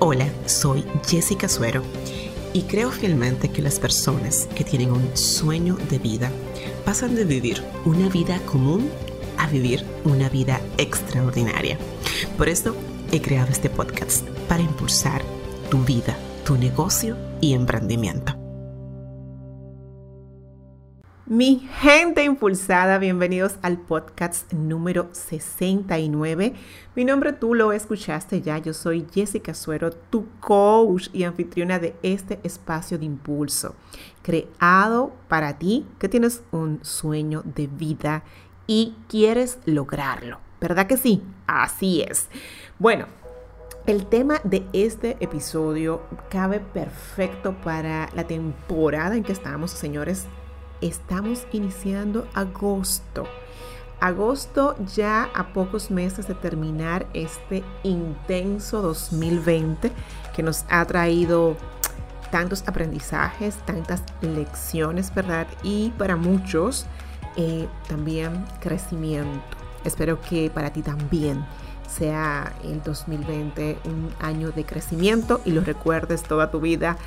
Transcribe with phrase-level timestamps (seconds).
[0.00, 1.82] Hola, soy Jessica Suero
[2.52, 6.30] y creo fielmente que las personas que tienen un sueño de vida
[6.84, 8.88] pasan de vivir una vida común
[9.38, 11.78] a vivir una vida extraordinaria.
[12.36, 12.76] Por eso
[13.10, 15.20] he creado este podcast para impulsar
[15.68, 18.37] tu vida, tu negocio y emprendimiento.
[21.30, 26.54] Mi gente impulsada, bienvenidos al podcast número 69.
[26.94, 31.94] Mi nombre tú lo escuchaste ya, yo soy Jessica Suero, tu coach y anfitriona de
[32.02, 33.74] este espacio de impulso,
[34.22, 38.24] creado para ti que tienes un sueño de vida
[38.66, 40.40] y quieres lograrlo.
[40.62, 41.22] ¿Verdad que sí?
[41.46, 42.28] Así es.
[42.78, 43.04] Bueno,
[43.84, 46.00] el tema de este episodio
[46.30, 50.26] cabe perfecto para la temporada en que estamos, señores
[50.80, 53.26] estamos iniciando agosto.
[54.00, 59.90] Agosto ya a pocos meses de terminar este intenso 2020
[60.36, 61.56] que nos ha traído
[62.30, 65.48] tantos aprendizajes, tantas lecciones, ¿verdad?
[65.62, 66.86] Y para muchos
[67.36, 69.56] eh, también crecimiento.
[69.84, 71.44] Espero que para ti también
[71.88, 76.98] sea el 2020 un año de crecimiento y lo recuerdes toda tu vida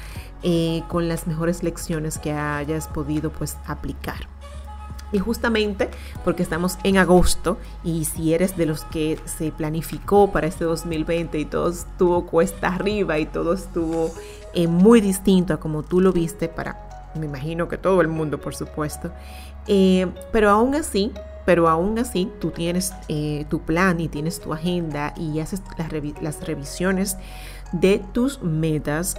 [0.44, 4.28] eh, con las mejores lecciones que hayas podido pues aplicar.
[5.11, 5.89] Y justamente
[6.23, 11.38] porque estamos en agosto y si eres de los que se planificó para este 2020
[11.38, 14.09] y todo estuvo cuesta arriba y todo estuvo
[14.53, 18.39] eh, muy distinto a como tú lo viste para, me imagino que todo el mundo
[18.39, 19.12] por supuesto,
[19.67, 21.12] eh, pero aún así,
[21.45, 22.94] pero aún así tú tienes
[23.50, 27.17] tu plan y tienes tu agenda y haces las, las revisiones
[27.72, 29.17] de tus metas,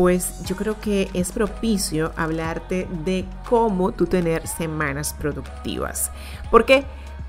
[0.00, 6.10] pues yo creo que es propicio hablarte de cómo tú tener semanas productivas.
[6.50, 6.86] ¿Por qué?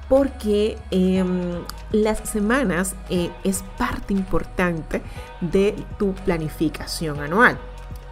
[0.08, 5.02] Porque em, las semanas eh, es parte importante
[5.42, 7.58] de tu planificación anual.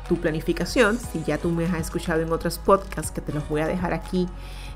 [0.09, 3.61] Tu planificación, si ya tú me has escuchado en otros podcasts, que te los voy
[3.61, 4.27] a dejar aquí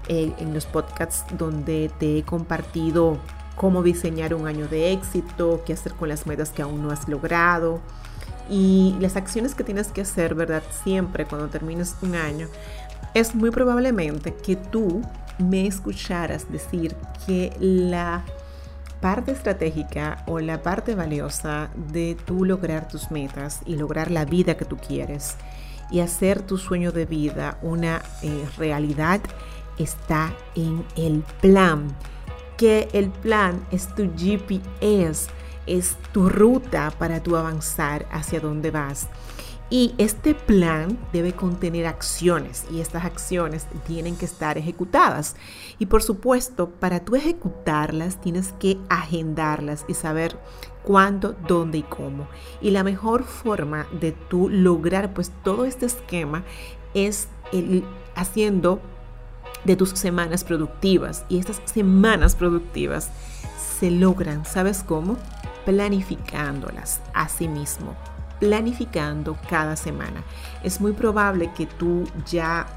[0.07, 3.17] eh, en los podcasts donde te he compartido
[3.57, 7.09] cómo diseñar un año de éxito, qué hacer con las metas que aún no has
[7.09, 7.81] logrado,
[8.49, 10.63] y las acciones que tienes que hacer, ¿verdad?
[10.83, 12.47] Siempre cuando termines un año,
[13.13, 15.01] es muy probablemente que tú
[15.37, 16.95] me escucharas decir
[17.25, 18.23] que la
[19.01, 24.55] parte estratégica o la parte valiosa de tú lograr tus metas y lograr la vida
[24.55, 25.35] que tú quieres
[25.91, 29.21] y hacer tu sueño de vida una eh, realidad
[29.77, 31.95] está en el plan.
[32.57, 35.27] Que el plan es tu GPS
[35.67, 39.07] es tu ruta para tu avanzar hacia dónde vas.
[39.69, 45.35] Y este plan debe contener acciones y estas acciones tienen que estar ejecutadas.
[45.79, 50.37] Y por supuesto, para tú ejecutarlas tienes que agendarlas y saber
[50.83, 52.27] cuándo, dónde y cómo.
[52.61, 56.43] Y la mejor forma de tú lograr pues todo este esquema
[56.93, 58.79] es el, haciendo
[59.63, 61.25] de tus semanas productivas.
[61.29, 63.09] Y estas semanas productivas
[63.79, 65.17] se logran, ¿sabes cómo?
[65.65, 67.95] Planificándolas a sí mismo,
[68.39, 70.23] planificando cada semana.
[70.63, 72.67] Es muy probable que tú ya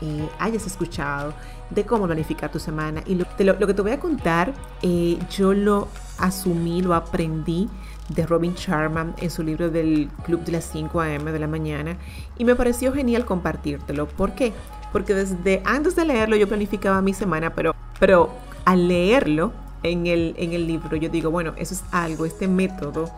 [0.00, 1.34] eh, hayas escuchado
[1.70, 5.88] de cómo planificar tu semana y lo, que te voy a contar, eh, yo lo
[6.18, 7.68] asumí, lo aprendí
[8.08, 11.30] de Robin Sharman en su libro del Club de las 5 a.m.
[11.30, 11.98] de la mañana
[12.38, 14.06] y me pareció genial compartírtelo.
[14.08, 14.52] ¿Por qué?
[14.92, 18.30] Porque desde antes de leerlo yo planificaba mi semana, pero, pero
[18.64, 19.52] al leerlo
[19.82, 23.10] en el, en el libro, yo digo, bueno, eso es algo, este método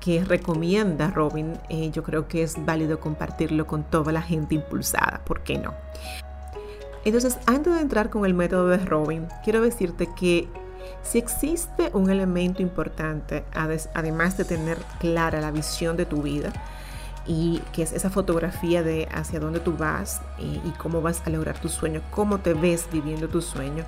[0.00, 5.22] que recomienda Robin, eh, yo creo que es válido compartirlo con toda la gente impulsada,
[5.24, 5.72] ¿por qué no?
[7.04, 10.48] Entonces, antes de entrar con el método de Robin, quiero decirte que
[11.02, 16.52] si existe un elemento importante, además de tener clara la visión de tu vida,
[17.26, 21.30] y que es esa fotografía de hacia dónde tú vas y, y cómo vas a
[21.30, 23.84] lograr tu sueño, cómo te ves viviendo tu sueño,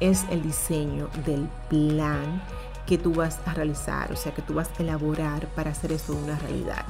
[0.00, 2.42] es el diseño del plan
[2.86, 6.14] que tú vas a realizar, o sea, que tú vas a elaborar para hacer eso
[6.14, 6.84] una realidad.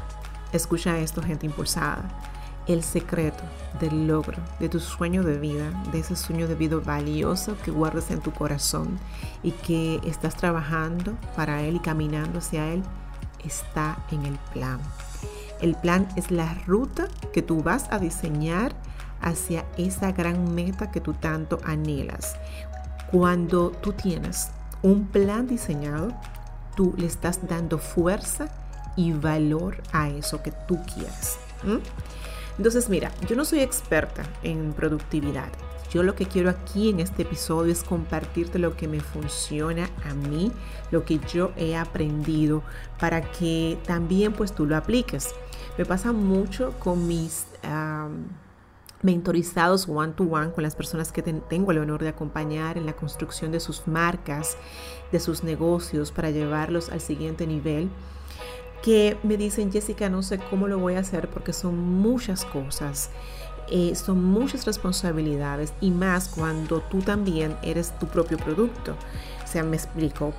[0.53, 2.05] Escucha esto, gente impulsada.
[2.67, 3.43] El secreto
[3.81, 8.11] del logro de tu sueño de vida, de ese sueño de vida valioso que guardas
[8.11, 8.99] en tu corazón
[9.43, 12.83] y que estás trabajando para él y caminando hacia él,
[13.44, 14.81] está en el plan.
[15.62, 18.75] El plan es la ruta que tú vas a diseñar
[19.20, 22.35] hacia esa gran meta que tú tanto anhelas.
[23.12, 24.50] Cuando tú tienes
[24.82, 26.12] un plan diseñado,
[26.76, 28.49] tú le estás dando fuerza
[28.97, 31.38] y valor a eso que tú quieres.
[32.58, 35.49] Entonces, mira, yo no soy experta en productividad.
[35.93, 40.15] Yo lo que quiero aquí en este episodio es compartirte lo que me funciona a
[40.15, 40.50] mí,
[40.91, 42.62] lo que yo he aprendido
[42.99, 45.35] para que también pues tú lo apliques.
[45.79, 47.47] Me pasa mucho con mis
[49.03, 52.93] mentorizados one to one con las personas que tengo el honor de acompañar en la
[52.93, 54.57] construcción de sus marcas,
[55.11, 57.91] de sus negocios para llevarlos al siguiente nivel
[58.83, 63.11] que me dicen, Jessica, no sé cómo lo voy a hacer porque son muchas cosas,
[63.71, 68.97] eh, son muchas responsabilidades y más cuando tú también eres tu propio producto.
[69.43, 70.35] O sea, me explico,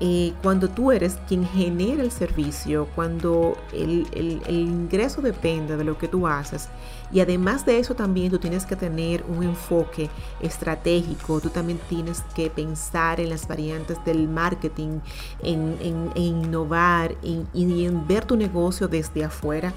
[0.00, 4.06] eh, cuando tú eres quien genera el servicio, cuando el,
[4.46, 6.68] ingreso depende de lo que tú haces
[7.10, 10.10] y además de eso también tú tienes que tener un enfoque
[10.40, 15.00] estratégico, tú también tienes que pensar en las variantes del marketing,
[15.42, 19.72] en, innovar y en ver tu negocio desde afuera,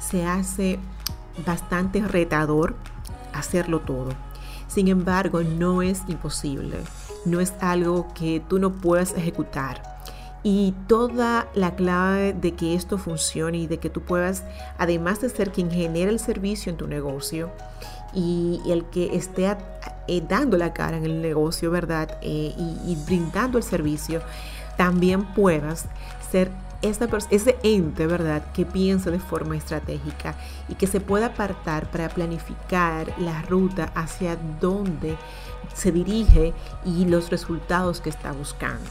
[0.00, 0.80] se hace
[1.46, 2.74] bastante retador
[3.32, 4.10] hacerlo todo.
[4.66, 6.78] Sin embargo, no es imposible
[7.24, 9.82] no es algo que tú no puedas ejecutar.
[10.44, 14.42] Y toda la clave de que esto funcione y de que tú puedas,
[14.76, 17.50] además de ser quien genera el servicio en tu negocio
[18.12, 19.56] y, el que esté
[20.08, 22.18] eh, dando la cara en el negocio, ¿verdad?
[22.22, 24.20] Eh, y, brindando el servicio,
[24.76, 25.86] también puedas
[26.30, 26.50] ser
[26.82, 30.34] ese ente, ¿verdad?, que piensa de forma estratégica
[30.68, 35.16] y que se pueda apartar para planificar la ruta hacia donde
[35.74, 36.52] se dirige
[36.84, 38.90] y los resultados que está buscando.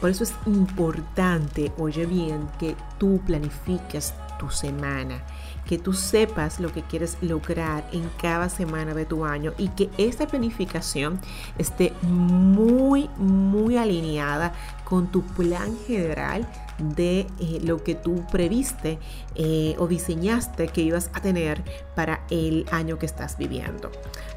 [0.00, 5.22] Por eso es importante, oye bien, que tú planifiques tu semana,
[5.70, 9.88] que tú sepas lo que quieres lograr en cada semana de tu año y que
[9.98, 11.20] esta planificación
[11.58, 14.52] esté muy, muy alineada
[14.82, 16.44] con tu plan general
[16.80, 18.98] de eh, lo que tú previste
[19.36, 21.62] eh, o diseñaste que ibas a tener
[21.94, 23.92] para el año que estás viviendo.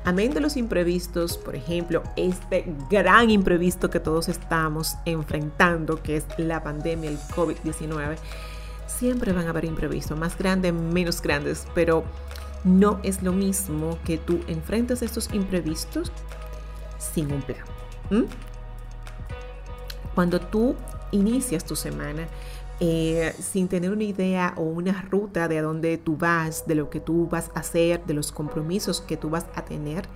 [0.05, 6.25] Amén de los imprevistos, por ejemplo, este gran imprevisto que todos estamos enfrentando, que es
[6.37, 8.17] la pandemia, el COVID-19,
[8.87, 12.03] siempre van a haber imprevistos, más grandes, menos grandes, pero
[12.63, 16.11] no es lo mismo que tú enfrentes estos imprevistos
[16.97, 17.65] sin un plan.
[20.15, 20.75] Cuando tú
[21.11, 22.27] inicias tu semana
[22.79, 26.89] eh, sin tener una idea o una ruta de a dónde tú vas, de lo
[26.89, 30.07] que tú vas a hacer, de los compromisos que tú vas a tener,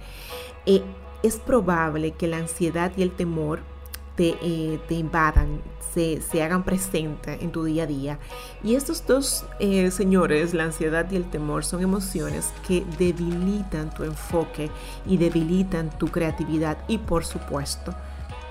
[0.66, 0.82] eh,
[1.24, 3.60] es probable que la ansiedad y el temor
[4.18, 5.62] te, eh, invadan,
[5.94, 8.20] se, hagan presentes en tu día a día.
[8.64, 9.46] Y estos dos
[9.92, 14.70] señores, la ansiedad y el temor, son emociones que debilitan tu enfoque
[15.06, 17.96] y debilitan tu creatividad y por supuesto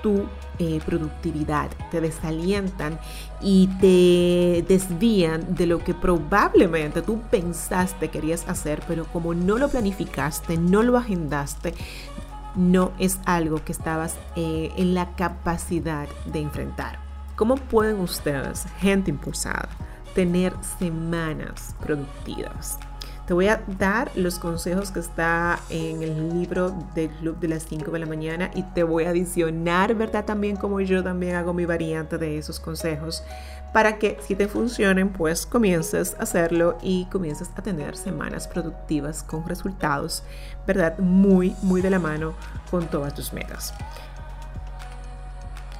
[0.01, 0.25] tu
[0.59, 2.99] eh, productividad, te desalientan
[3.41, 9.69] y te desvían de lo que probablemente tú pensaste querías hacer, pero como no lo
[9.69, 11.73] planificaste, no lo agendaste,
[12.57, 16.99] no es algo que estabas eh, en la capacidad de enfrentar.
[17.35, 19.69] ¿Cómo pueden ustedes, gente impulsada,
[20.15, 22.79] tener semanas productivas?
[23.27, 27.63] Te voy a dar los consejos que está en el libro del Club de las
[27.63, 30.23] 5 de la mañana y te voy a adicionar, ¿verdad?
[30.23, 33.23] También como yo también hago mi variante de esos consejos
[33.77, 39.21] para que si te funcionen, pues comiences a hacerlo y comiences a tener semanas productivas
[39.21, 40.23] con resultados,
[40.65, 40.97] ¿verdad?
[40.97, 42.33] Muy, muy de la mano
[42.71, 43.75] con todas tus metas.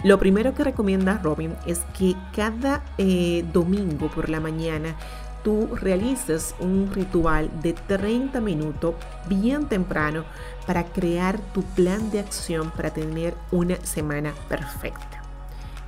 [0.03, 4.95] Lo primero que recomienda Robin es que cada eh, domingo por la mañana
[5.43, 8.93] tú realices un ritual de 30 minutos
[9.27, 10.23] bien temprano
[10.67, 15.23] para crear tu plan de acción para tener una semana perfecta.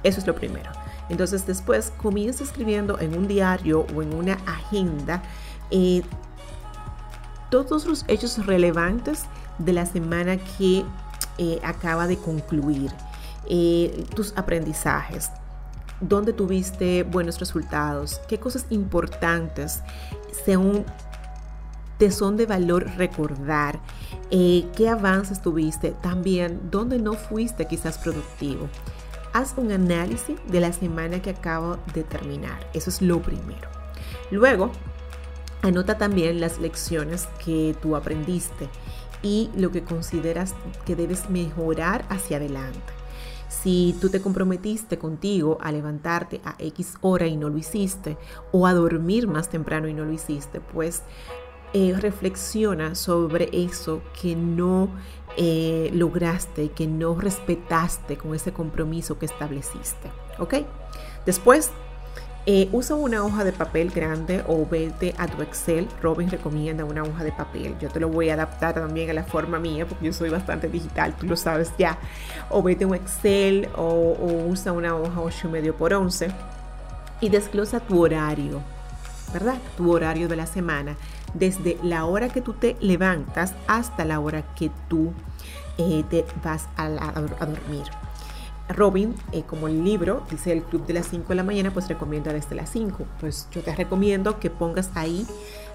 [0.02, 0.79] Eso es lo primero.
[1.10, 5.24] Entonces después comienza escribiendo en un diario o en una agenda
[5.72, 6.04] eh,
[7.50, 9.24] todos los hechos relevantes
[9.58, 10.86] de la semana que
[11.40, 12.92] eh, acaba de concluir,
[13.48, 15.32] eh, tus aprendizajes,
[16.00, 19.82] dónde tuviste buenos resultados, qué cosas importantes
[21.98, 23.80] te son de valor recordar,
[24.30, 28.70] qué avances tuviste, también dónde no fuiste quizás productivo.
[29.32, 33.70] Haz un análisis de la semana que acabo de terminar, eso es lo primero.
[34.32, 34.72] Luego,
[35.62, 38.70] anota también las lecciones que tú aprendiste
[39.22, 40.56] y lo que consideras
[40.86, 42.80] que debes mejorar hacia adelante.
[43.50, 48.18] Si tú te comprometiste contigo a levantarte a X hora y no lo hiciste,
[48.52, 51.04] o a dormir más temprano y no lo hiciste, pues
[51.74, 54.90] eh, reflexiona sobre eso que no
[55.38, 60.10] eh, lograste, que no respetaste con ese compromiso que estableciste.
[60.40, 60.56] ¿Ok?
[61.26, 61.72] Después,
[62.46, 65.88] Eh, usa una hoja de papel grande o vete a tu Excel.
[66.02, 67.78] Robin recomienda una hoja de papel.
[67.80, 70.68] Yo te lo voy a adaptar también a la forma mía porque yo soy bastante
[70.68, 72.00] digital, tú lo sabes ya.
[72.50, 76.32] O vete a un Excel o, usa una hoja 8 y medio por 11
[77.22, 78.62] y desglosa tu horario,
[79.32, 79.60] ¿verdad?
[79.78, 80.96] Tu horario de la semana.
[81.34, 85.14] Desde la hora que tú te levantas hasta la hora que tú
[85.78, 87.84] eh, te vas a dormir.
[88.70, 91.88] Robin, eh, como el libro dice el club de las 5 de la mañana, pues
[91.88, 93.06] recomienda desde las 5.
[93.20, 95.26] Pues yo te recomiendo que pongas ahí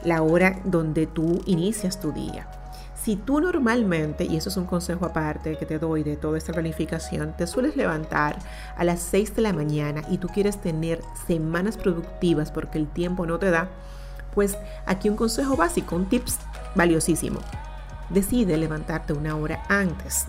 [0.05, 2.49] la hora donde tú inicias tu día.
[2.95, 6.53] Si tú normalmente, y eso es un consejo aparte que te doy de toda esta
[6.53, 8.39] planificación, te sueles levantar
[8.77, 13.27] a las 6 de la mañana y tú quieres tener semanas productivas porque el tiempo
[13.27, 13.69] no te da,
[14.35, 16.39] pues aquí un consejo básico, un tips
[16.75, 17.41] valiosísimo.
[18.11, 20.27] Decide levantarte una hora antes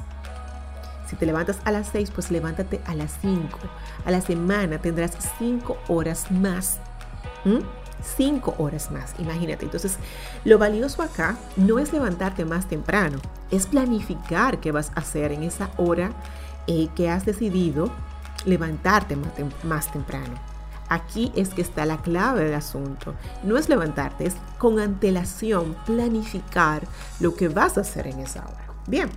[1.08, 3.60] si te levantas a las 6, pues levántate a las 5.
[4.06, 6.80] A la semana tendrás 5 horas más.
[8.02, 9.66] 5 horas más, imagínate.
[9.66, 9.98] Entonces,
[10.44, 13.20] lo valioso acá no es levantarte más temprano,
[13.52, 16.12] es planificar qué vas a hacer en esa hora
[16.68, 17.92] eh, que has decidido
[18.46, 19.16] levantarte
[19.64, 20.55] más temprano.
[20.89, 23.15] Aquí es que está la clave del asunto.
[23.44, 26.84] No es levantarte, es con antelación planificar
[27.20, 28.65] lo que vas a hacer en esa hora.
[28.88, 29.10] Bien,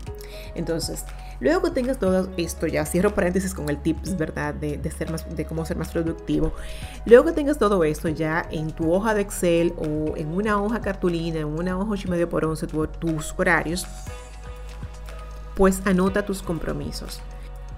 [0.55, 1.05] entonces,
[1.41, 4.55] luego que tengas todo esto, ya cierro paréntesis con el tips, ¿verdad?
[4.55, 6.55] De, ser más, de cómo ser más productivo.
[7.05, 10.81] Luego que tengas todo esto ya en tu hoja de Excel o en una hoja
[10.81, 13.87] cartulina, en una hoja 8 y medio por 11, tus horarios,
[15.55, 17.21] pues anota tus compromisos.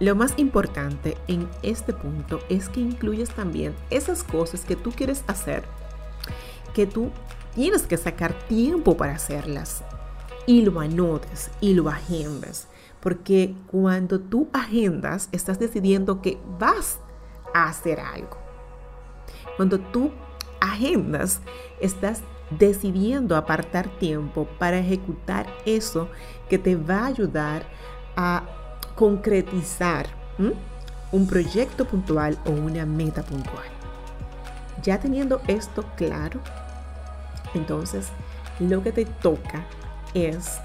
[0.00, 5.23] Lo más importante en este punto es que incluyes también esas cosas que tú quieres
[5.26, 5.62] hacer,
[6.73, 7.11] que tú
[7.54, 9.83] tienes que sacar tiempo para hacerlas
[10.47, 12.66] y lo anotes y lo agendas.
[13.00, 16.99] Porque cuando tú agendas, estás decidiendo que vas
[17.52, 18.38] a hacer algo.
[19.57, 20.12] Cuando tú
[20.62, 21.42] agendas,
[21.78, 22.23] estás
[22.59, 26.09] decidiendo apartar tiempo para ejecutar eso
[26.49, 27.66] que te va a ayudar
[28.16, 28.60] a
[29.00, 30.09] concretizar
[31.11, 33.64] un proyecto puntual o una meta puntual.
[34.83, 36.38] Ya teniendo esto claro,
[37.54, 38.09] entonces
[38.59, 39.64] lo que te toca
[40.12, 40.59] es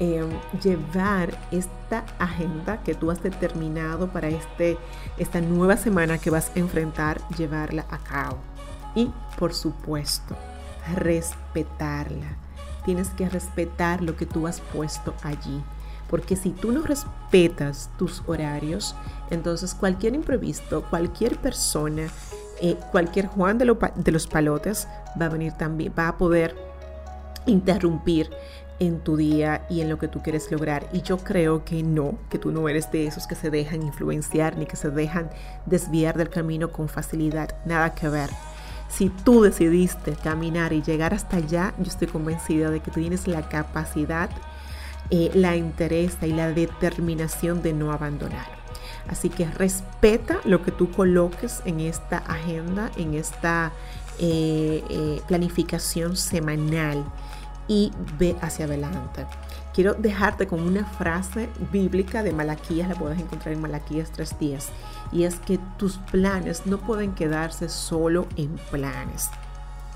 [0.00, 0.28] em,
[0.60, 4.76] llevar esta agenda que tú has determinado para este,
[5.16, 8.38] esta nueva semana que vas a enfrentar, llevarla a cabo.
[8.96, 10.34] Y por supuesto,
[10.96, 12.36] respetarla.
[12.84, 15.62] Tienes que respetar lo que tú has puesto allí.
[16.08, 18.94] Porque si tú no respetas tus horarios,
[19.30, 22.08] entonces cualquier imprevisto, cualquier persona,
[22.60, 24.86] eh, cualquier Juan de, de los palotes
[25.20, 26.56] va a venir también, va a poder
[27.46, 28.30] interrumpir
[28.78, 30.88] en tu día y en lo que tú quieres lograr.
[30.92, 34.56] Y yo creo que no, que tú no eres de esos que se dejan influenciar
[34.56, 35.30] ni que se dejan
[35.64, 37.56] desviar del camino con facilidad.
[37.64, 38.30] Nada que ver.
[38.88, 43.26] Si tú decidiste caminar y llegar hasta allá, yo estoy convencida de que tú tienes
[43.26, 44.30] la capacidad,
[45.10, 48.46] eh, la interés y la determinación de no abandonar.
[49.08, 53.72] Así que respeta lo que tú coloques en esta agenda, en esta
[54.18, 57.04] eh, eh, planificación semanal
[57.68, 59.26] y ve hacia adelante.
[59.74, 64.68] Quiero dejarte con una frase bíblica de Malaquías, la puedes encontrar en Malaquías 3.10,
[65.12, 69.28] y es que tus planes no pueden quedarse solo en planes.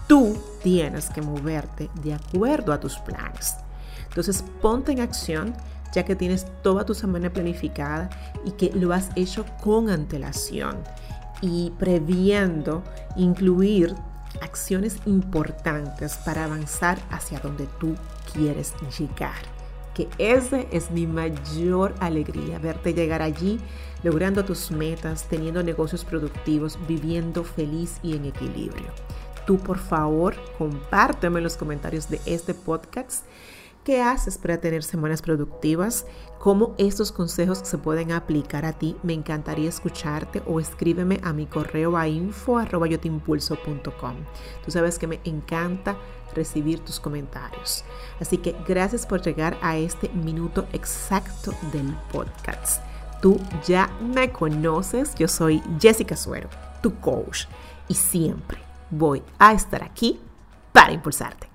[0.07, 3.57] Tú tienes que moverte de acuerdo a tus planes.
[4.09, 5.54] Entonces ponte en acción
[5.92, 8.11] ya que tienes toda tu semana planificada
[8.44, 10.76] y que lo has hecho con antelación
[11.42, 12.82] y previendo
[13.16, 13.94] incluir
[14.40, 17.94] acciones importantes para avanzar hacia donde tú
[18.32, 19.35] quieres llegar.
[19.94, 23.59] Que esa es mi mayor alegría, verte llegar allí,
[24.02, 28.87] logrando tus metas, teniendo negocios productivos, viviendo feliz y en equilibrio.
[29.47, 33.25] Tú por favor compárteme en los comentarios de este podcast
[33.90, 36.06] ¿Qué haces para tener semanas productivas?
[36.38, 38.94] ¿Cómo estos consejos se pueden aplicar a ti?
[39.02, 44.14] Me encantaría escucharte o escríbeme a mi correo a info.yotimpulso.com.
[44.64, 45.97] Tú sabes que me encanta
[46.37, 47.85] recibir tus comentarios.
[48.20, 52.85] Así que gracias por llegar a este minuto exacto del podcast.
[53.20, 56.49] Tú ya me conoces, yo soy Jessica Suero,
[56.80, 57.47] tu coach,
[57.88, 60.20] y siempre voy a estar aquí
[60.73, 61.50] para impulsarte.